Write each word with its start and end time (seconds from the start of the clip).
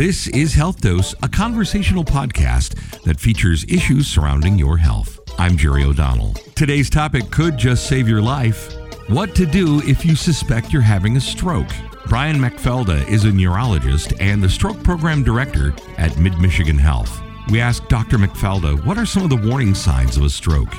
This 0.00 0.28
is 0.28 0.54
Health 0.54 0.80
Dose, 0.80 1.14
a 1.22 1.28
conversational 1.28 2.04
podcast 2.04 3.02
that 3.02 3.20
features 3.20 3.66
issues 3.68 4.06
surrounding 4.06 4.58
your 4.58 4.78
health. 4.78 5.20
I'm 5.38 5.58
Jerry 5.58 5.84
O'Donnell. 5.84 6.32
Today's 6.54 6.88
topic 6.88 7.30
could 7.30 7.58
just 7.58 7.86
save 7.86 8.08
your 8.08 8.22
life. 8.22 8.72
What 9.10 9.34
to 9.34 9.44
do 9.44 9.82
if 9.86 10.06
you 10.06 10.16
suspect 10.16 10.72
you're 10.72 10.80
having 10.80 11.18
a 11.18 11.20
stroke. 11.20 11.68
Brian 12.06 12.36
McFelda 12.36 13.06
is 13.10 13.26
a 13.26 13.30
neurologist 13.30 14.14
and 14.20 14.42
the 14.42 14.48
stroke 14.48 14.82
program 14.82 15.22
director 15.22 15.74
at 15.98 16.16
Mid 16.16 16.38
Michigan 16.38 16.78
Health. 16.78 17.20
We 17.50 17.60
asked 17.60 17.90
Dr. 17.90 18.16
McFelda 18.16 18.82
what 18.86 18.96
are 18.96 19.04
some 19.04 19.22
of 19.22 19.28
the 19.28 19.48
warning 19.50 19.74
signs 19.74 20.16
of 20.16 20.22
a 20.22 20.30
stroke? 20.30 20.74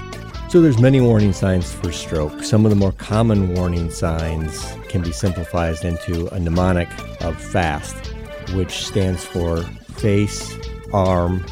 So 0.50 0.62
there's 0.62 0.80
many 0.80 1.00
warning 1.00 1.32
signs 1.32 1.72
for 1.72 1.92
stroke. 1.92 2.42
Some 2.44 2.66
of 2.66 2.72
the 2.72 2.76
more 2.76 2.94
common 2.94 3.54
warning 3.54 3.92
signs 3.92 4.66
can 4.90 5.04
be 5.04 5.12
simplified 5.12 5.86
into 5.86 6.28
a 6.34 6.40
mnemonic 6.40 6.90
of 7.22 7.40
FAST, 7.40 8.11
which 8.54 8.86
stands 8.86 9.23
for 9.23 9.64
face, 9.96 10.58
arm, 10.94 11.46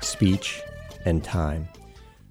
speech, 0.00 0.62
and 1.04 1.22
time. 1.22 1.68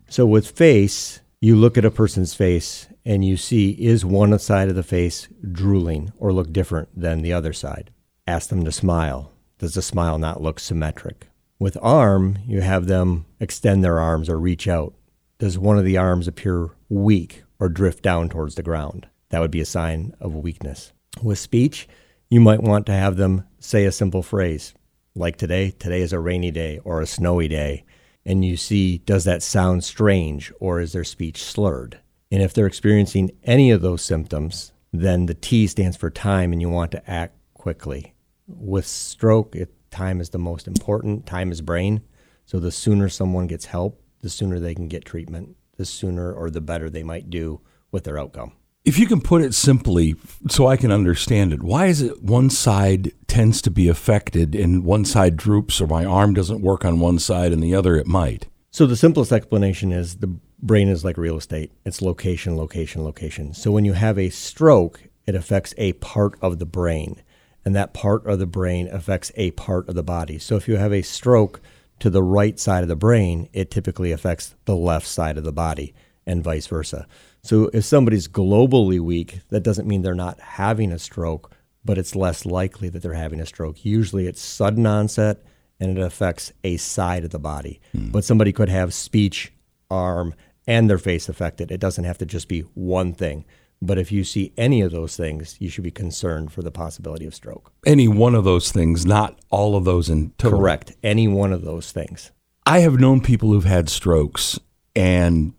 So 0.10 0.26
with 0.26 0.50
face, 0.50 1.22
you 1.40 1.56
look 1.56 1.78
at 1.78 1.86
a 1.86 1.92
person's 1.92 2.34
face 2.34 2.88
and 3.06 3.26
you 3.26 3.38
see 3.38 3.72
is 3.72 4.06
one 4.06 4.38
side 4.40 4.70
of 4.70 4.76
the 4.76 4.84
face 4.84 5.28
drooling 5.52 6.12
or 6.18 6.34
look 6.34 6.54
different 6.54 6.90
than 6.96 7.22
the 7.22 7.34
other 7.34 7.54
side. 7.54 7.92
Ask 8.28 8.50
them 8.50 8.64
to 8.66 8.72
smile. 8.72 9.32
Does 9.58 9.74
the 9.74 9.82
smile 9.82 10.18
not 10.18 10.42
look 10.42 10.60
symmetric? 10.60 11.28
With 11.60 11.78
arm, 11.82 12.40
you 12.48 12.62
have 12.62 12.88
them 12.88 13.26
extend 13.40 13.84
their 13.84 14.00
arms 14.00 14.30
or 14.30 14.40
reach 14.40 14.68
out. 14.68 14.94
Does 15.40 15.58
one 15.58 15.78
of 15.78 15.86
the 15.86 15.98
arms 15.98 16.28
appear 16.28 16.70
weak 16.90 17.44
or 17.60 17.70
drift 17.70 18.04
down 18.04 18.30
towards 18.30 18.56
the 18.56 18.64
ground? 18.64 19.08
That 19.30 19.40
would 19.40 19.52
be 19.52 19.62
a 19.62 19.66
sign 19.66 20.14
of 20.20 20.36
weakness. 20.36 20.92
With 21.22 21.40
speech, 21.40 21.88
you 22.32 22.40
might 22.40 22.64
want 22.64 22.86
to 22.86 22.94
have 22.94 23.18
them 23.18 23.44
say 23.60 23.84
a 23.84 23.92
simple 23.92 24.24
phrase 24.24 24.74
like 25.14 25.36
today, 25.36 25.72
today 25.72 26.02
is 26.02 26.14
a 26.14 26.20
rainy 26.20 26.50
day 26.50 26.80
or 26.86 27.02
a 27.02 27.06
snowy 27.06 27.50
day. 27.50 27.84
And 28.26 28.46
you 28.46 28.56
see, 28.56 29.00
does 29.00 29.26
that 29.26 29.44
sound 29.44 29.84
strange 29.84 30.54
or 30.62 30.80
is 30.80 30.94
their 30.94 31.04
speech 31.04 31.44
slurred? 31.44 32.00
And 32.32 32.42
if 32.42 32.54
they're 32.54 32.68
experiencing 32.68 33.32
any 33.44 33.70
of 33.72 33.82
those 33.82 34.02
symptoms, 34.02 34.72
then 34.94 35.26
the 35.26 35.34
T 35.34 35.68
stands 35.68 35.98
for 35.98 36.10
time 36.10 36.54
and 36.54 36.62
you 36.62 36.70
want 36.70 36.92
to 36.92 37.10
act 37.10 37.36
quickly. 37.54 38.14
With 38.48 38.88
stroke, 38.88 39.54
it, 39.54 39.74
time 39.92 40.22
is 40.22 40.30
the 40.30 40.40
most 40.40 40.68
important. 40.68 41.26
Time 41.26 41.52
is 41.52 41.60
brain. 41.60 42.02
So 42.46 42.62
the 42.62 42.72
sooner 42.72 43.10
someone 43.10 43.48
gets 43.48 43.66
help, 43.66 44.02
the 44.22 44.30
sooner 44.30 44.58
they 44.58 44.76
can 44.76 44.88
get 44.88 45.04
treatment, 45.04 45.58
the 45.76 45.86
sooner 45.86 46.32
or 46.32 46.50
the 46.50 46.62
better 46.62 46.90
they 46.90 47.04
might 47.04 47.30
do 47.30 47.60
with 47.92 48.06
their 48.06 48.18
outcome. 48.18 48.54
If 48.84 48.98
you 48.98 49.06
can 49.06 49.22
put 49.22 49.44
it 49.44 49.54
simply 49.54 50.16
so 50.50 50.66
I 50.66 50.76
can 50.76 50.92
understand 50.92 51.54
it, 51.54 51.62
why 51.62 51.86
is 51.86 52.02
it 52.02 52.24
one 52.24 52.50
side 52.50 53.12
tends 53.28 53.62
to 53.62 53.70
be 53.70 53.88
affected 53.88 54.56
and 54.56 54.84
one 54.84 55.06
side 55.06 55.38
droops 55.38 55.80
or 55.80 55.86
my 55.86 56.04
arm 56.04 56.34
doesn't 56.34 56.64
work 56.64 56.84
on 56.84 57.00
one 57.00 57.20
side 57.20 57.52
and 57.52 57.62
the 57.62 57.76
other 57.76 57.96
it 57.96 58.08
might? 58.08 58.48
So 58.72 58.88
the 58.88 58.96
simplest 58.96 59.32
explanation 59.32 59.92
is 59.92 60.16
the 60.18 60.36
brain 60.64 60.88
is 60.88 61.06
like 61.06 61.20
real 61.20 61.38
estate. 61.38 61.72
It's 61.86 62.02
location, 62.02 62.58
location, 62.58 63.04
location. 63.04 63.54
So 63.54 63.72
when 63.72 63.86
you 63.86 63.94
have 63.94 64.18
a 64.18 64.32
stroke, 64.32 65.04
it 65.28 65.36
affects 65.36 65.76
a 65.78 65.94
part 65.94 66.40
of 66.42 66.58
the 66.58 66.66
brain, 66.66 67.22
and 67.64 67.76
that 67.76 67.94
part 67.94 68.26
of 68.26 68.40
the 68.40 68.48
brain 68.48 68.88
affects 68.88 69.32
a 69.36 69.52
part 69.52 69.90
of 69.90 69.96
the 69.96 70.02
body. 70.02 70.40
So 70.40 70.56
if 70.56 70.68
you 70.68 70.78
have 70.78 70.92
a 70.92 71.04
stroke 71.04 71.62
to 72.00 72.10
the 72.10 72.24
right 72.24 72.60
side 72.60 72.82
of 72.82 72.90
the 72.90 72.96
brain, 72.96 73.48
it 73.54 73.70
typically 73.70 74.12
affects 74.12 74.56
the 74.66 74.76
left 74.76 75.06
side 75.06 75.38
of 75.38 75.44
the 75.44 75.52
body, 75.52 75.94
and 76.26 76.44
vice 76.44 76.66
versa. 76.66 77.08
So 77.44 77.70
if 77.74 77.86
somebody's 77.86 78.28
globally 78.28 79.00
weak, 79.00 79.40
that 79.50 79.64
doesn't 79.64 79.88
mean 79.88 80.02
they're 80.02 80.14
not 80.14 80.40
having 80.40 80.92
a 80.92 81.00
stroke, 81.00 81.52
but 81.84 81.98
it's 81.98 82.16
less 82.16 82.46
likely 82.46 82.90
that 82.90 83.02
they're 83.02 83.14
having 83.14 83.40
a 83.40 83.46
stroke. 83.46 83.84
Usually 83.84 84.28
it's 84.28 84.42
sudden 84.42 84.86
onset 84.86 85.44
and 85.80 85.98
it 85.98 86.02
affects 86.02 86.54
a 86.64 86.78
side 86.78 87.24
of 87.24 87.32
the 87.32 87.40
body. 87.40 87.82
Mm. 87.96 88.12
But 88.12 88.24
somebody 88.24 88.52
could 88.52 88.70
have 88.70 88.94
speech, 88.94 89.52
arm, 89.90 90.36
and 90.68 90.90
their 90.90 91.00
face 91.00 91.28
affected. 91.28 91.72
It 91.72 91.80
doesn't 91.80 92.04
have 92.04 92.20
to 92.20 92.26
just 92.26 92.48
be 92.48 92.62
one 92.76 93.14
thing. 93.14 93.46
But 93.82 93.98
if 93.98 94.12
you 94.12 94.24
see 94.24 94.54
any 94.58 94.82
of 94.82 94.92
those 94.92 95.18
things, 95.18 95.58
you 95.60 95.70
should 95.70 95.84
be 95.84 95.90
concerned 95.90 96.52
for 96.52 96.62
the 96.62 96.70
possibility 96.70 97.26
of 97.26 97.34
stroke. 97.34 97.72
Any 97.84 98.08
one 98.08 98.36
of 98.36 98.44
those 98.44 98.72
things, 98.72 99.08
not 99.08 99.40
all 99.50 99.76
of 99.76 99.86
those 99.86 100.08
in 100.08 100.34
total. 100.38 100.60
Correct. 100.60 100.96
Any 101.02 101.28
one 101.28 101.52
of 101.52 101.64
those 101.64 101.92
things. 101.92 102.32
I 102.68 102.80
have 102.80 103.00
known 103.00 103.22
people 103.22 103.50
who've 103.52 103.64
had 103.64 103.90
strokes 103.90 104.60
and 104.96 105.54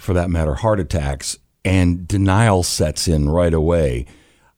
for 0.00 0.14
that 0.14 0.30
matter, 0.30 0.54
heart 0.54 0.80
attacks, 0.80 1.38
and 1.64 2.08
denial 2.08 2.62
sets 2.62 3.06
in 3.06 3.28
right 3.28 3.54
away. 3.54 4.06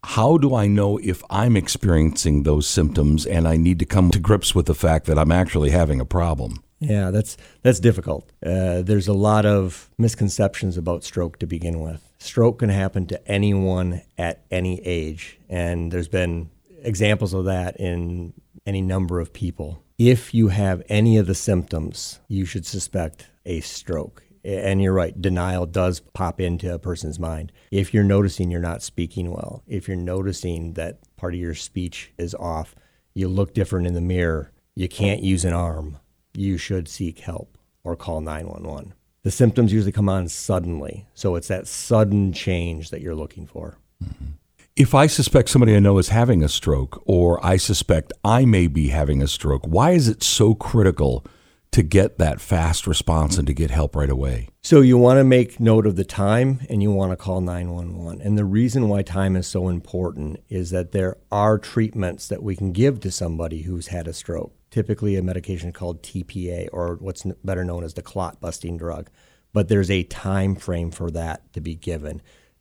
How 0.05 0.37
do 0.37 0.55
I 0.55 0.67
know 0.67 0.99
if 0.99 1.23
I'm 1.31 1.57
experiencing 1.57 2.43
those 2.43 2.67
symptoms 2.67 3.25
and 3.25 3.47
I 3.47 3.57
need 3.57 3.79
to 3.81 3.85
come 3.85 4.11
to 4.11 4.19
grips 4.19 4.55
with 4.55 4.67
the 4.67 4.75
fact 4.75 5.07
that 5.07 5.19
I'm 5.19 5.31
actually 5.33 5.71
having 5.71 6.01
a 6.01 6.05
problem? 6.05 6.63
Yeah, 6.81 7.13
that's 7.13 7.37
that's 7.63 7.79
difficult. 7.79 8.33
Uh, 8.45 8.83
there's 8.83 9.07
a 9.07 9.13
lot 9.13 9.47
of 9.47 9.89
misconceptions 9.99 10.77
about 10.77 11.05
stroke 11.05 11.39
to 11.39 11.47
begin 11.47 11.81
with. 11.81 12.09
Stroke 12.19 12.59
can 12.59 12.71
happen 12.71 13.07
to 13.07 13.29
anyone 13.31 14.03
at 14.19 14.45
any 14.51 14.81
age, 14.85 15.39
and 15.49 15.93
there's 15.93 16.09
been 16.09 16.51
examples 16.83 17.35
of 17.35 17.45
that 17.45 17.77
in 17.79 18.33
any 18.67 18.81
number 18.81 19.21
of 19.21 19.33
people. 19.33 19.85
If 19.97 20.35
you 20.35 20.49
have 20.49 20.83
any 20.89 21.17
of 21.19 21.29
the 21.29 21.37
symptoms, 21.37 22.19
you 22.27 22.45
should 22.45 22.67
suspect 22.67 23.27
a 23.47 23.61
stroke 23.61 24.25
and 24.45 24.83
you're 24.83 24.93
right, 24.93 25.21
denial 25.21 25.67
does 25.67 26.01
pop 26.01 26.41
into 26.41 26.73
a 26.73 26.79
person's 26.79 27.19
mind. 27.19 27.53
If 27.71 27.95
you're 27.95 28.05
noticing 28.05 28.51
you're 28.51 28.61
not 28.61 28.83
speaking 28.83 29.31
well, 29.31 29.63
if 29.67 29.89
you're 29.89 29.97
noticing 29.97 30.75
that 30.75 30.99
part 31.17 31.35
of 31.35 31.41
your 31.41 31.55
speech 31.55 32.13
is 32.19 32.35
off, 32.35 32.75
you 33.15 33.29
look 33.29 33.55
different 33.55 33.87
in 33.87 33.95
the 33.95 34.01
mirror, 34.01 34.51
you 34.75 34.89
can't 34.89 35.23
use 35.23 35.45
an 35.45 35.53
arm, 35.53 35.99
you 36.35 36.57
should 36.57 36.89
seek 36.89 37.21
help 37.21 37.57
or 37.85 37.97
call 37.97 38.21
911. 38.21 38.95
The 39.23 39.31
symptoms 39.31 39.73
usually 39.73 39.93
come 39.93 40.09
on 40.09 40.29
suddenly, 40.29 41.07
so 41.15 41.37
it's 41.37 41.49
that 41.49 41.69
sudden 41.69 42.33
change 42.33 42.91
that 42.91 43.01
you're 43.01 43.15
looking 43.15 43.47
for. 43.47 43.79
Mm-hmm. 44.03 44.33
If 44.75 44.95
I 44.95 45.07
suspect 45.07 45.51
somebody 45.51 45.77
I 45.77 45.81
know 45.81 45.99
is 45.99 46.09
having 46.09 46.43
a 46.43 46.49
stroke, 46.49 47.03
or 47.05 47.45
I 47.45 47.59
suspect 47.59 48.13
I 48.25 48.47
may 48.47 48.67
be 48.67 48.89
having 48.89 49.23
a 49.23 49.29
stroke, 49.29 49.67
why 49.67 49.91
is 49.91 50.09
it 50.09 50.23
so 50.23 50.55
critical 50.55 51.27
to 51.73 51.83
get 51.83 52.19
that 52.19 52.41
fast 52.41 52.87
response 52.87 53.39
and 53.39 53.47
to 53.47 53.55
get 53.55 53.71
help 53.71 53.97
right 53.97 54.11
away? 54.11 54.49
So 54.63 54.83
you 54.83 54.99
want 54.99 55.19
to 55.19 55.25
make 55.25 55.59
note 55.59 55.87
of 55.87 55.97
the 55.97 56.05
time 56.05 56.61
and 56.69 56.83
you 56.83 56.93
want 56.93 57.13
to 57.13 57.17
call 57.17 57.41
911. 57.41 58.21
And 58.21 58.37
the 58.37 58.45
reason 58.45 58.89
why 58.89 59.03
time 59.03 59.37
is 59.37 59.47
so 59.47 59.69
important 59.69 60.41
is 60.49 60.71
that 60.71 60.93
there 60.93 61.17
are 61.31 61.59
treatments 61.59 62.29
that 62.29 62.43
we 62.43 62.55
can 62.55 62.73
give 62.73 63.01
to 63.01 63.11
somebody 63.11 63.63
who's 63.63 63.89
had 63.89 64.07
a 64.07 64.13
stroke. 64.13 64.55
Typically 64.71 65.17
a 65.17 65.23
medication 65.23 65.73
called 65.73 66.03
TPA 66.03 66.69
or 66.73 66.97
what's 66.97 67.25
better 67.43 67.65
known 67.65 67.85
as 67.85 67.95
the 67.95 68.03
clot 68.03 68.41
busting 68.41 68.77
drug. 68.77 69.09
But 69.55 69.69
there's 69.69 69.91
a 69.91 70.05
time 70.05 70.57
frame 70.57 70.91
for 70.91 71.11
that 71.11 71.53
to 71.55 71.61
be 71.61 71.75
given. 71.75 72.21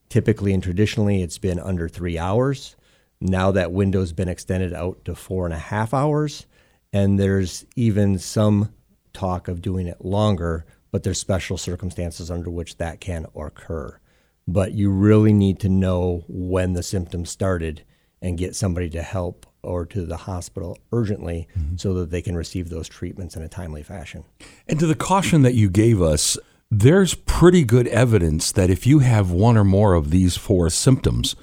Typically 0.09 0.53
and 0.53 0.63
traditionally 0.63 1.21
it's 1.21 1.37
been 1.37 1.59
under 1.59 1.89
3 1.89 2.17
hours. 2.17 2.77
Now 3.19 3.51
that 3.51 3.73
window's 3.73 4.13
been 4.13 4.29
extended 4.29 4.73
out 4.73 5.03
to 5.05 5.15
four 5.15 5.45
and 5.45 5.53
a 5.53 5.59
half 5.59 5.93
hours 5.93 6.47
and 6.93 7.19
there's 7.19 7.65
even 7.75 8.17
some 8.17 8.73
talk 9.13 9.47
of 9.47 9.61
doing 9.61 9.87
it 9.87 10.03
longer, 10.03 10.65
but 10.91 11.03
there's 11.03 11.19
special 11.19 11.57
circumstances 11.57 12.29
under 12.29 12.49
which 12.49 12.77
that 12.77 12.99
can 12.99 13.25
occur. 13.35 13.99
But 14.47 14.73
you 14.73 14.91
really 14.91 15.33
need 15.33 15.59
to 15.59 15.69
know 15.69 16.23
when 16.27 16.73
the 16.73 16.83
symptoms 16.83 17.29
started 17.29 17.83
and 18.21 18.37
get 18.37 18.55
somebody 18.55 18.89
to 18.89 19.01
help 19.01 19.45
or 19.63 19.85
to 19.85 20.05
the 20.05 20.17
hospital 20.17 20.77
urgently 20.91 21.47
mm-hmm. 21.57 21.75
so 21.77 21.93
that 21.93 22.11
they 22.11 22.21
can 22.21 22.35
receive 22.35 22.69
those 22.69 22.87
treatments 22.87 23.35
in 23.35 23.41
a 23.41 23.47
timely 23.47 23.83
fashion. 23.83 24.23
And 24.67 24.79
to 24.79 24.87
the 24.87 24.95
caution 24.95 25.43
that 25.43 25.53
you 25.53 25.69
gave 25.69 26.01
us, 26.01 26.37
there's 26.69 27.13
pretty 27.13 27.63
good 27.63 27.87
evidence 27.87 28.51
that 28.53 28.69
if 28.69 28.87
you 28.87 28.99
have 28.99 29.31
one 29.31 29.57
or 29.57 29.63
more 29.63 29.93
of 29.93 30.09
these 30.09 30.37
four 30.37 30.69
symptoms, 30.69 31.35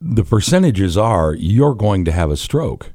the 0.00 0.24
percentages 0.24 0.96
are 0.96 1.34
you're 1.34 1.74
going 1.74 2.04
to 2.04 2.12
have 2.12 2.30
a 2.30 2.36
stroke. 2.36 2.92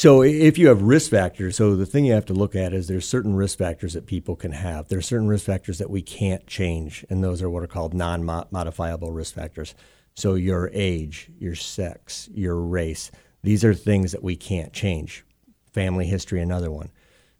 So 0.00 0.22
if 0.22 0.56
you 0.56 0.68
have 0.68 0.80
risk 0.80 1.10
factors, 1.10 1.56
so 1.56 1.76
the 1.76 1.84
thing 1.84 2.06
you 2.06 2.14
have 2.14 2.24
to 2.24 2.32
look 2.32 2.56
at 2.56 2.72
is 2.72 2.88
there's 2.88 3.06
certain 3.06 3.34
risk 3.34 3.58
factors 3.58 3.92
that 3.92 4.06
people 4.06 4.34
can 4.34 4.52
have. 4.52 4.88
There's 4.88 5.04
certain 5.04 5.28
risk 5.28 5.44
factors 5.44 5.76
that 5.76 5.90
we 5.90 6.00
can't 6.00 6.46
change, 6.46 7.04
and 7.10 7.22
those 7.22 7.42
are 7.42 7.50
what 7.50 7.62
are 7.62 7.66
called 7.66 7.92
non-modifiable 7.92 9.12
risk 9.12 9.34
factors. 9.34 9.74
So 10.14 10.36
your 10.36 10.70
age, 10.72 11.30
your 11.38 11.54
sex, 11.54 12.30
your 12.32 12.56
race, 12.56 13.10
these 13.42 13.62
are 13.62 13.74
things 13.74 14.12
that 14.12 14.22
we 14.22 14.36
can't 14.36 14.72
change. 14.72 15.26
Family 15.74 16.06
history, 16.06 16.40
another 16.40 16.70
one. 16.70 16.90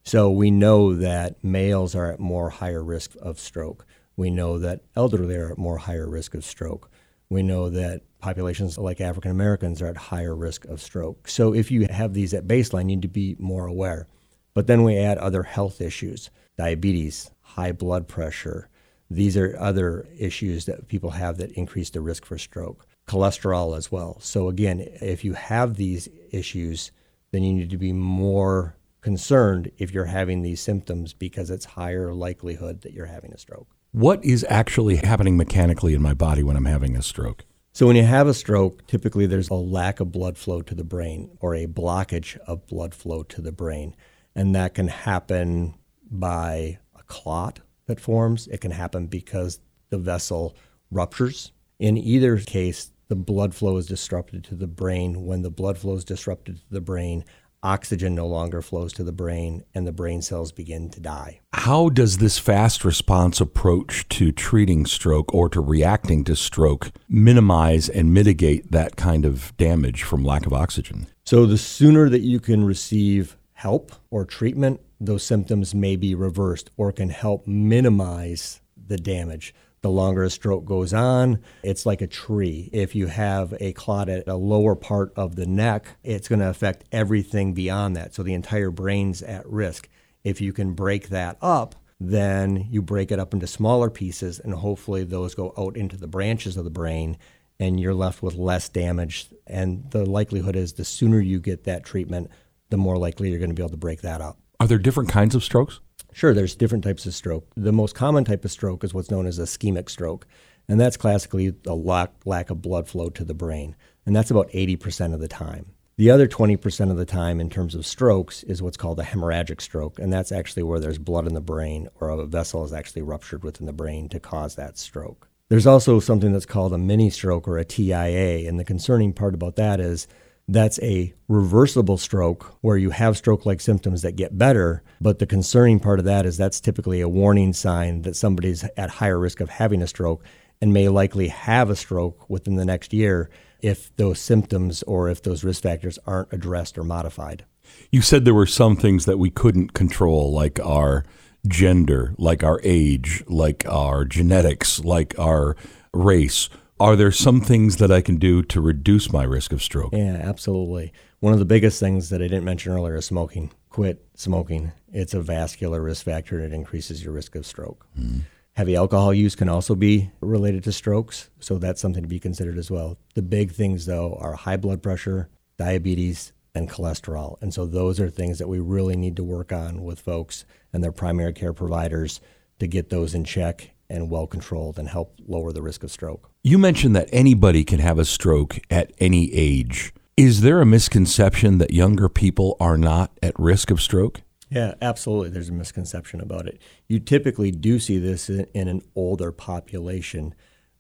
So 0.05 0.31
we 0.31 0.51
know 0.51 0.95
that 0.95 1.43
males 1.43 1.95
are 1.95 2.13
at 2.13 2.21
more 2.21 2.51
higher 2.51 2.85
risk 2.85 3.13
of 3.23 3.41
stroke. 3.41 3.87
We 4.19 4.29
know 4.29 4.59
that 4.59 4.83
elderly 4.95 5.37
are 5.37 5.53
at 5.53 5.57
more 5.57 5.79
higher 5.79 6.11
risk 6.11 6.35
of 6.35 6.45
stroke. 6.45 6.91
We 7.31 7.43
know 7.43 7.71
that 7.71 8.03
populations 8.21 8.79
like 8.79 9.01
African 9.01 9.31
Americans 9.31 9.81
are 9.83 9.87
at 9.87 9.97
higher 9.97 10.35
risk 10.35 10.65
of 10.67 10.81
stroke. 10.81 11.29
So 11.29 11.55
if 11.55 11.71
you 11.71 11.87
have 11.91 12.15
these 12.15 12.35
at 12.35 12.47
baseline, 12.47 12.83
you 12.83 12.97
need 12.97 13.03
to 13.03 13.09
be 13.09 13.37
more 13.39 13.67
aware. 13.67 14.07
But 14.55 14.67
then 14.67 14.83
we 14.83 14.97
add 14.97 15.19
other 15.19 15.43
health 15.43 15.81
issues, 15.81 16.31
diabetes, 16.57 17.31
high 17.41 17.73
blood 17.73 18.09
pressure. 18.09 18.69
These 19.11 19.37
are 19.37 19.57
other 19.59 20.07
issues 20.17 20.67
that 20.67 20.89
people 20.89 21.11
have 21.11 21.39
that 21.39 21.53
increase 21.53 21.91
the 21.91 22.01
risk 22.01 22.25
for 22.25 22.39
stroke. 22.39 22.87
Cholesterol 23.09 23.77
as 23.77 23.91
well. 23.91 24.19
So 24.21 24.49
again, 24.49 24.81
if 25.01 25.25
you 25.25 25.33
have 25.35 25.75
these 25.75 26.09
issues, 26.31 26.93
then 27.33 27.43
you 27.43 27.55
need 27.55 27.71
to 27.71 27.79
be 27.79 27.93
more 27.93 28.77
concerned 29.01 29.71
if 29.79 29.93
you're 29.93 30.05
having 30.05 30.43
these 30.43 30.61
symptoms 30.61 31.13
because 31.13 31.51
it's 31.51 31.65
higher 31.65 32.13
likelihood 32.13 32.83
that 32.83 32.93
you're 32.93 33.07
having 33.07 33.33
a 33.33 33.39
stroke. 33.39 33.69
What 33.93 34.25
is 34.25 34.47
actually 34.49 34.97
happening 34.97 35.37
mechanically 35.37 35.95
in 35.95 36.03
my 36.03 36.15
body 36.15 36.43
when 36.43 36.57
I'm 36.57 36.67
having 36.67 36.97
a 36.97 37.03
stroke? 37.03 37.45
So, 37.73 37.87
when 37.87 37.95
you 37.95 38.03
have 38.03 38.27
a 38.27 38.35
stroke, 38.35 38.87
typically 38.89 39.27
there's 39.27 39.49
a 39.49 39.55
lack 39.55 40.01
of 40.01 40.11
blood 40.11 40.37
flow 40.37 40.61
to 40.63 40.75
the 40.75 40.85
brain 40.85 41.37
or 41.41 41.55
a 41.55 41.67
blockage 41.67 42.37
of 42.39 42.67
blood 42.67 42.95
flow 42.95 43.23
to 43.25 43.41
the 43.41 43.53
brain. 43.53 43.95
And 44.35 44.55
that 44.55 44.75
can 44.75 44.89
happen 44.89 45.75
by 46.11 46.79
a 46.99 47.03
clot 47.05 47.61
that 47.87 48.01
forms, 48.01 48.49
it 48.49 48.61
can 48.61 48.73
happen 48.73 49.07
because 49.07 49.61
the 49.91 49.99
vessel 49.99 50.57
ruptures. 50.91 51.53
In 51.79 51.97
either 51.97 52.39
case, 52.39 52.91
the 53.09 53.17
blood 53.17 53.55
flow 53.55 53.77
is 53.77 53.87
disrupted 53.87 54.45
to 54.45 54.55
the 54.55 54.67
brain. 54.67 55.25
When 55.25 55.43
the 55.43 55.51
blood 55.51 55.79
flow 55.79 55.95
is 55.95 56.05
disrupted 56.05 56.57
to 56.57 56.71
the 56.71 56.81
brain, 56.81 57.25
oxygen 57.63 58.15
no 58.15 58.27
longer 58.27 58.63
flows 58.63 58.93
to 58.95 59.05
the 59.05 59.13
brain 59.13 59.65
and 59.75 59.87
the 59.87 59.93
brain 59.93 60.23
cells 60.23 60.53
begin 60.53 60.91
to 60.91 61.01
die. 61.01 61.41
How 61.53 61.89
does 61.89 62.19
this 62.19 62.39
fast 62.39 62.85
response 62.85 63.41
approach 63.41 64.09
to 64.11 64.33
treating 64.33 64.87
stroke 64.87 65.35
or 65.35 65.49
to 65.51 65.61
reacting 65.61 66.25
to 66.25 66.37
stroke 66.37 66.91
minimize 67.09 67.89
and 67.89 68.15
mitigate 68.15 68.73
that 68.73 68.97
kind 68.97 69.25
of 69.25 69.57
damage 69.57 70.03
from 70.03 70.25
lack 70.25 70.47
of 70.47 70.53
oxygen? 70.53 71.07
So, 71.25 71.47
the 71.47 71.59
sooner 71.59 72.09
that 72.09 72.23
you 72.23 72.41
can 72.41 72.65
receive 72.65 73.37
help 73.53 73.93
or 74.11 74.25
treatment, 74.25 74.81
those 74.99 75.23
symptoms 75.23 75.75
may 75.75 75.97
be 75.97 76.15
reversed 76.15 76.71
or 76.77 76.93
can 76.93 77.11
help 77.11 77.47
minimize 77.47 78.61
the 78.87 78.97
damage 78.97 79.55
the 79.83 79.91
longer 79.91 80.23
a 80.25 80.31
stroke 80.31 80.65
goes 80.65 80.93
on, 80.93 81.41
it's 81.63 81.87
like 81.87 82.03
a 82.03 82.07
tree. 82.07 82.69
If 82.73 82.95
you 82.95 83.07
have 83.07 83.55
a 83.61 83.73
clot 83.73 84.09
at 84.09 84.29
a 84.29 84.37
lower 84.37 84.75
part 84.75 85.13
of 85.17 85.37
the 85.37 85.47
neck, 85.47 85.97
it's 86.05 86.29
going 86.29 86.41
to 86.41 86.51
affect 86.51 86.85
everything 86.93 87.55
beyond 87.55 87.97
that. 87.97 88.15
So 88.15 88.23
the 88.23 88.35
entire 88.35 88.71
brain's 88.71 89.23
at 89.23 89.49
risk. 89.49 89.89
If 90.23 90.41
you 90.41 90.53
can 90.53 90.75
break 90.75 91.09
that 91.09 91.39
up, 91.41 91.75
then 91.99 92.67
you 92.71 92.83
break 92.83 93.11
it 93.11 93.19
up 93.19 93.33
into 93.35 93.47
smaller 93.47 93.91
pieces, 93.91 94.39
and 94.39 94.55
hopefully 94.55 95.05
those 95.05 95.35
go 95.35 95.53
out 95.57 95.77
into 95.77 95.97
the 95.97 96.07
branches 96.07 96.57
of 96.57 96.65
the 96.65 96.71
brain, 96.71 97.17
and 97.59 97.79
you're 97.79 97.95
left 97.95 98.23
with 98.23 98.35
less 98.35 98.69
damage. 98.69 99.29
And 99.47 99.91
the 99.91 100.05
likelihood 100.05 100.57
is 100.57 100.75
the 100.75 100.85
sooner 100.85 101.21
you 101.21 101.41
get 101.41 101.65
that 101.65 101.85
treatment, 101.85 102.31
the 102.71 102.79
more 102.79 102.97
likely 102.97 103.31
you're 103.31 103.39
going 103.39 103.51
to 103.51 103.55
be 103.55 103.63
able 103.63 103.71
to 103.71 103.77
break 103.77 104.03
that 104.03 104.21
up. 104.21 104.39
Are 104.61 104.67
there 104.67 104.77
different 104.77 105.09
kinds 105.09 105.35
of 105.35 105.43
strokes? 105.43 105.81
Sure, 106.13 106.35
there's 106.35 106.55
different 106.55 106.85
types 106.85 107.07
of 107.07 107.15
stroke. 107.15 107.51
The 107.57 107.73
most 107.73 107.95
common 107.95 108.27
type 108.27 108.45
of 108.45 108.51
stroke 108.51 108.85
is 108.85 108.93
what's 108.93 109.11
known 109.11 109.27
as 109.27 109.39
ischemic 109.39 109.89
stroke, 109.89 110.27
and 110.69 110.79
that's 110.79 110.99
classically 110.99 111.55
a 111.67 111.75
lack, 111.75 112.13
lack 112.27 112.51
of 112.51 112.61
blood 112.61 112.87
flow 112.87 113.09
to 113.09 113.25
the 113.25 113.33
brain, 113.33 113.75
and 114.05 114.15
that's 114.15 114.31
about 114.31 114.51
80% 114.51 115.15
of 115.15 115.21
the 115.21 115.29
time. 115.29 115.73
The 115.97 116.11
other 116.11 116.29
20% 116.29 116.91
of 116.91 116.99
the 116.99 117.07
time, 117.07 117.41
in 117.41 117.49
terms 117.49 117.75
of 117.75 117.87
strokes, 117.87 118.43
is 118.43 118.61
what's 118.61 118.77
called 118.77 119.01
a 119.01 119.03
hemorrhagic 119.03 119.63
stroke, 119.63 119.99
and 119.99 120.13
that's 120.13 120.31
actually 120.31 120.65
where 120.65 120.79
there's 120.79 120.99
blood 120.99 121.27
in 121.27 121.33
the 121.33 121.41
brain 121.41 121.89
or 121.99 122.11
a 122.11 122.27
vessel 122.27 122.63
is 122.63 122.75
actually 122.75 123.01
ruptured 123.01 123.43
within 123.43 123.65
the 123.65 123.73
brain 123.73 124.11
to 124.11 124.21
cause 124.21 124.57
that 124.57 124.77
stroke. 124.77 125.27
There's 125.49 125.67
also 125.67 126.01
something 126.01 126.35
that's 126.35 126.45
called 126.45 126.75
a 126.75 126.79
mini 126.79 127.09
stroke 127.09 127.49
or 127.49 127.57
a 127.57 127.65
TIA, 127.65 128.47
and 128.47 128.61
the 128.61 128.65
concerning 128.65 129.15
part 129.15 129.33
about 129.33 129.57
that 129.57 129.81
is 129.81 130.07
that's 130.53 130.81
a 130.81 131.15
reversible 131.29 131.97
stroke 131.97 132.57
where 132.61 132.77
you 132.77 132.91
have 132.91 133.17
stroke 133.17 133.47
like 133.47 133.61
symptoms 133.61 134.03
that 134.03 134.17
get 134.17 134.37
better. 134.37 134.83
But 135.01 135.19
the 135.19 135.27
concerning 135.27 135.81
part 135.81 135.99
of 135.99 136.05
that 136.07 136.27
is 136.27 136.37
that's 136.37 136.61
typically 136.61 137.01
a 137.01 137.09
warning 137.09 137.53
sign 137.53 138.03
that 138.03 138.17
somebody's 138.17 138.65
at 138.77 138.91
higher 138.91 139.19
risk 139.19 139.41
of 139.41 139.49
having 139.49 139.83
a 139.83 139.87
stroke 139.87 140.25
and 140.61 140.73
may 140.73 140.89
likely 140.89 141.29
have 141.29 141.71
a 141.71 141.77
stroke 141.77 142.29
within 142.29 142.57
the 142.57 142.65
next 142.65 142.93
year 142.93 143.31
if 143.61 143.95
those 143.97 144.19
symptoms 144.19 144.83
or 144.85 145.09
if 145.09 145.23
those 145.23 145.45
risk 145.45 145.63
factors 145.63 145.99
aren't 146.07 146.33
addressed 146.33 146.77
or 146.77 146.85
modified. 146.85 147.45
You 147.91 148.03
said 148.03 148.25
there 148.25 148.35
were 148.35 148.47
some 148.47 148.77
things 148.77 149.05
that 149.05 149.19
we 149.19 149.31
couldn't 149.31 149.75
control, 149.75 150.33
like 150.33 150.59
our 150.61 151.05
gender, 151.47 152.15
like 152.19 152.43
our 152.43 152.61
age, 152.65 153.23
like 153.27 153.65
our 153.69 154.05
genetics, 154.05 154.85
like 154.85 155.19
our 155.19 155.57
race. 155.95 156.49
Are 156.81 156.97
there 156.97 157.13
some 157.13 157.43
things 157.43 157.77
that 157.77 157.93
I 157.93 158.01
can 158.01 158.17
do 158.17 158.43
to 158.45 158.59
reduce 158.59 159.13
my 159.13 159.23
risk 159.23 159.53
of 159.53 159.63
stroke? 159.63 159.93
Yeah, 159.93 160.15
absolutely. 160.15 160.95
One 161.19 161.35
of 161.35 161.39
the 161.39 161.45
biggest 161.45 161.79
things 161.79 162.09
that 162.09 162.23
I 162.23 162.25
didn't 162.25 162.47
mention 162.47 162.73
earlier 162.73 162.95
is 162.95 163.05
smoking. 163.05 163.51
Quit 163.69 164.03
smoking. 164.15 164.73
It's 164.91 165.13
a 165.13 165.21
vascular 165.21 165.83
risk 165.83 166.07
factor 166.07 166.39
and 166.39 166.51
it 166.51 166.57
increases 166.57 167.05
your 167.05 167.13
risk 167.13 167.35
of 167.35 167.45
stroke. 167.45 167.87
Mm. 167.99 168.23
Heavy 168.55 168.77
alcohol 168.77 169.13
use 169.13 169.35
can 169.35 169.51
also 169.51 169.75
be 169.75 170.11
related 170.23 170.65
to 170.65 170.73
strokes, 170.73 171.29
so 171.39 171.59
that's 171.59 171.83
something 171.83 172.03
to 172.03 172.09
be 172.09 172.19
considered 172.19 172.57
as 172.57 172.71
well. 172.71 172.97
The 173.15 173.21
big 173.21 173.53
things, 173.53 173.85
though, 173.85 174.17
are 174.19 174.33
high 174.33 174.57
blood 174.57 174.83
pressure, 174.83 175.29
diabetes, 175.59 176.33
and 176.55 176.69
cholesterol. 176.69 177.37
And 177.43 177.53
so 177.53 177.67
those 177.67 178.01
are 178.01 178.09
things 178.09 178.39
that 178.39 178.49
we 178.49 178.59
really 178.59 178.97
need 178.97 179.17
to 179.17 179.23
work 179.23 179.53
on 179.53 179.85
with 179.85 180.01
folks 180.01 180.47
and 180.73 180.83
their 180.83 180.93
primary 180.93 181.35
care 181.35 181.53
providers 181.53 182.23
to 182.59 182.67
get 182.67 182.89
those 182.89 183.15
in 183.15 183.25
check 183.25 183.73
and 183.91 184.11
well 184.11 184.27
controlled 184.27 184.79
and 184.79 184.89
help 184.89 185.19
lower 185.27 185.53
the 185.53 185.63
risk 185.63 185.83
of 185.83 185.91
stroke. 185.91 186.31
You 186.43 186.59
mentioned 186.59 186.97
that 186.97 187.09
anybody 187.13 187.65
can 187.65 187.81
have 187.81 187.99
a 187.99 188.05
stroke 188.05 188.59
at 188.71 188.93
any 188.99 189.33
age. 189.35 189.93
Is 190.17 190.43
there 190.43 190.61
a 190.61 190.67
misconception 190.67 191.59
that 191.59 191.73
younger 191.73 192.09
people 192.09 192.57
are 192.61 192.77
not 192.77 193.11
at 193.23 193.39
risk 193.39 193.71
of 193.71 193.81
stroke? 193.81 194.21
Yeah, 194.51 194.75
absolutely. 194.83 195.31
There's 195.31 195.49
a 195.49 195.53
misconception 195.53 196.21
about 196.21 196.47
it. 196.47 196.61
You 196.89 196.99
typically 196.99 197.51
do 197.53 197.79
see 197.79 197.99
this 197.99 198.29
in, 198.29 198.47
in, 198.53 198.67
an 198.67 198.83
older 198.97 199.31
population, 199.31 200.35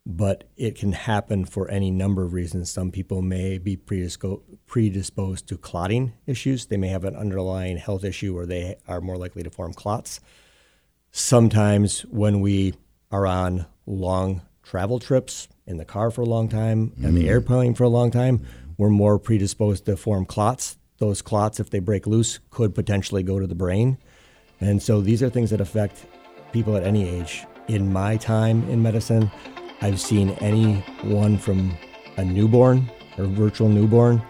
but 0.04 0.50
it 0.56 0.74
can 0.74 0.92
happen 0.92 1.44
for 1.44 1.70
any 1.70 1.90
number 1.90 2.24
of 2.24 2.32
reasons. 2.32 2.68
Some 2.68 2.90
people 2.90 3.22
may 3.22 3.58
be 3.58 3.76
predispo- 3.76 4.42
predisposed 4.66 5.46
to 5.48 5.56
clotting 5.56 6.14
issues. 6.26 6.66
They 6.66 6.76
may 6.76 6.88
have 6.88 7.04
an 7.04 7.14
underlying 7.14 7.76
health 7.76 8.02
issue 8.02 8.34
where 8.34 8.46
they 8.46 8.76
are 8.88 9.00
more 9.00 9.16
likely 9.16 9.44
to 9.44 9.50
form 9.50 9.72
clots. 9.72 10.20
Sometimes 11.12 12.00
when 12.02 12.40
we 12.40 12.74
are 13.10 13.26
on 13.26 13.66
long 13.86 14.42
travel 14.62 14.98
trips 14.98 15.48
in 15.66 15.76
the 15.76 15.84
car 15.84 16.10
for 16.10 16.22
a 16.22 16.26
long 16.26 16.48
time 16.48 16.92
and 17.02 17.16
the 17.16 17.24
mm. 17.24 17.28
airplane 17.28 17.74
for 17.74 17.84
a 17.84 17.88
long 17.88 18.10
time, 18.10 18.44
we're 18.78 18.88
more 18.88 19.18
predisposed 19.18 19.84
to 19.86 19.96
form 19.96 20.24
clots. 20.24 20.76
Those 20.98 21.22
clots, 21.22 21.60
if 21.60 21.70
they 21.70 21.80
break 21.80 22.06
loose, 22.06 22.40
could 22.50 22.74
potentially 22.74 23.22
go 23.22 23.38
to 23.38 23.46
the 23.46 23.54
brain. 23.54 23.98
And 24.60 24.82
so 24.82 25.00
these 25.00 25.22
are 25.22 25.30
things 25.30 25.50
that 25.50 25.60
affect 25.60 26.06
people 26.52 26.76
at 26.76 26.84
any 26.84 27.08
age. 27.08 27.46
In 27.68 27.92
my 27.92 28.16
time 28.16 28.68
in 28.68 28.82
medicine, 28.82 29.30
I've 29.80 30.00
seen 30.00 30.30
anyone 30.40 31.38
from 31.38 31.76
a 32.16 32.24
newborn 32.24 32.90
or 33.16 33.24
virtual 33.24 33.68
newborn 33.68 34.22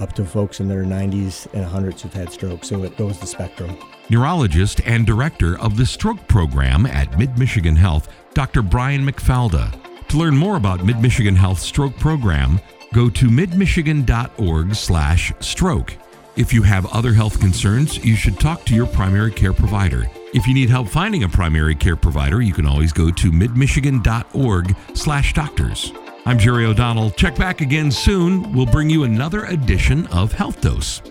up 0.00 0.12
to 0.14 0.24
folks 0.24 0.60
in 0.60 0.68
their 0.68 0.84
90s 0.84 1.46
and 1.54 1.64
100s 1.64 2.00
who've 2.00 2.12
had 2.12 2.30
strokes. 2.30 2.68
So 2.68 2.82
it 2.84 2.96
goes 2.96 3.18
the 3.18 3.26
spectrum 3.26 3.78
neurologist 4.12 4.80
and 4.84 5.06
director 5.06 5.58
of 5.58 5.76
the 5.76 5.86
stroke 5.86 6.28
program 6.28 6.86
at 6.86 7.18
Mid 7.18 7.36
Michigan 7.38 7.74
Health, 7.74 8.08
Dr. 8.34 8.62
Brian 8.62 9.04
McFalda. 9.04 9.76
To 10.08 10.18
learn 10.18 10.36
more 10.36 10.56
about 10.56 10.84
Mid 10.84 11.00
Michigan 11.00 11.34
Health 11.34 11.58
stroke 11.58 11.98
program, 11.98 12.60
go 12.92 13.08
to 13.08 13.28
midmichigan.org/stroke. 13.28 15.94
If 16.36 16.52
you 16.52 16.62
have 16.62 16.86
other 16.86 17.12
health 17.12 17.40
concerns, 17.40 17.98
you 18.04 18.14
should 18.14 18.38
talk 18.38 18.64
to 18.66 18.74
your 18.74 18.86
primary 18.86 19.32
care 19.32 19.54
provider. 19.54 20.06
If 20.34 20.46
you 20.46 20.54
need 20.54 20.70
help 20.70 20.88
finding 20.88 21.24
a 21.24 21.28
primary 21.28 21.74
care 21.74 21.96
provider, 21.96 22.40
you 22.42 22.52
can 22.52 22.66
always 22.66 22.92
go 22.92 23.10
to 23.10 23.32
midmichigan.org/doctors. 23.32 25.92
I'm 26.24 26.38
Jerry 26.38 26.66
O'Donnell. 26.66 27.10
Check 27.10 27.34
back 27.36 27.62
again 27.62 27.90
soon. 27.90 28.52
We'll 28.52 28.66
bring 28.66 28.88
you 28.88 29.02
another 29.04 29.44
edition 29.46 30.06
of 30.08 30.32
Health 30.32 30.60
Dose. 30.60 31.02